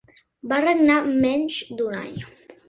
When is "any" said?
2.01-2.19